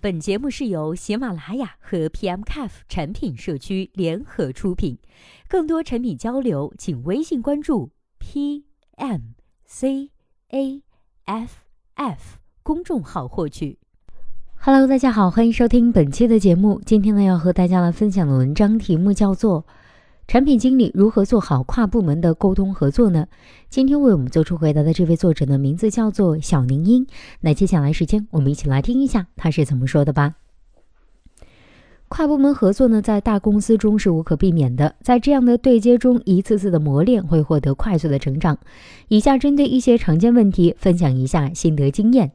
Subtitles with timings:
[0.00, 4.96] 本节目是由喜马拉雅和 PMCAF 产品社区联合出品，
[5.48, 7.90] 更多产品交流，请微信关注
[8.20, 9.08] PMCAF
[11.94, 13.80] F 公众号获取。
[14.60, 16.80] Hello，大家好，欢迎收听本期的节目。
[16.86, 19.66] 今天呢，要和大家来分享的文章题目叫做。
[20.28, 23.26] 产品经理如何做好跨部门的沟通合作呢？
[23.70, 27.06] 今天为我们做出回答的这位作者的名字叫做小宁英。
[27.40, 30.34] 那接下来时间，我们一起来听一下他是怎么说的吧。
[32.08, 38.58] 跨部门合作呢，在大公司中是无可避免的，在这样的对接中，一次次的磨练会获得快速的成长。
[39.08, 42.32] 以下针对一些常见问题分享一下心得经验：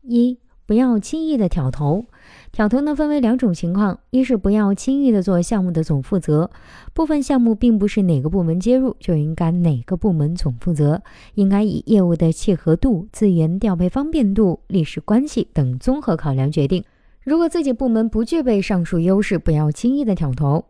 [0.00, 2.04] 一、不要轻易的挑头。
[2.52, 6.50] 挑头呢分为两种情况，一是不要轻易的做项目的总负责，
[6.92, 11.00] 部分项目并不是哪个部门接入就应该哪个部门总负责，
[11.36, 16.84] 应该以业务的契合度、资源调配方便度、历史关系等综合考量决定。
[17.24, 20.66] 如果自己部门不具备上述优势，不要轻易的挑头。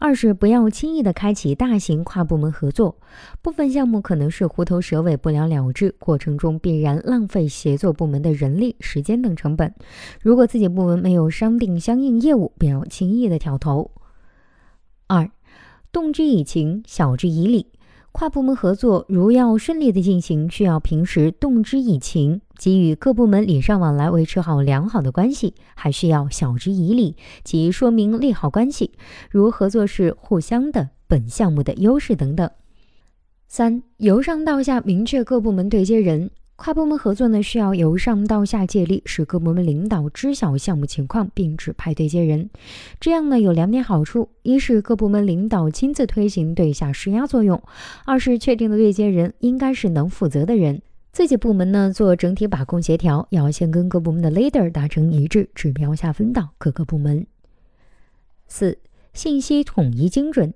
[0.00, 2.96] 二是不要轻易的开启大型跨部门合作，
[3.42, 9.74] 部分项目可能是虎头蛇尾、不了了之，过程中必然浪费协作部门的人力、时间等成本。
[10.22, 13.90] 如果自己部门没有商定相应业务，不要轻易的挑头。
[15.06, 15.30] 二，
[15.92, 17.66] 动之以情，晓之以理。
[18.12, 28.90] 跨部门合作如要顺利的进行，需要平时动之以情，给予各部门礼尚往来，维持好良好的关系；还需要晓之以理，即说明利好关系，
[29.30, 32.50] 如合作是互相的、本项目的优势等等。
[33.48, 36.30] 三，由上到下明确各部门对接人。
[36.56, 42.50] 跨部门合作呢，需要由上到下借力，使各部门领导知晓项目情况，并指派对接人。
[43.00, 47.58] 这样呢，有两点好处：一是各部门领导亲自推行对下施压作用；
[48.04, 50.82] 二是确定的对接人应该是能负责的人。
[51.12, 57.26] 自己部门呢，做整体把控协调，要先跟各部门的 leader 达成一致，指标下分到各个部门。
[58.46, 58.78] 四、
[59.12, 60.54] 信息统一精准。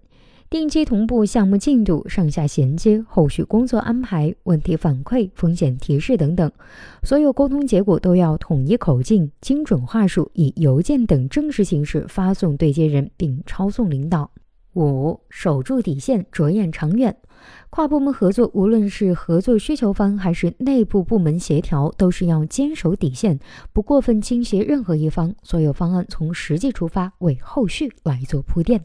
[0.51, 6.53] 定期同步项目进度、上下衔接、后续工作安排、问题反馈、风险提示等等，
[7.03, 14.31] 所有沟通结果都要统一口径、精准话术，以邮件等正式形式发送对接人，并抄送领导。
[14.75, 17.17] 五、守住底线，着眼长远。
[17.71, 23.39] 跨部门合作，无论是合作需求方还是内部部门协调，都是要坚守底线，
[23.73, 25.35] 不过分倾斜任何一方。
[25.43, 28.85] 所有方案从实际出发，为后续来做铺垫。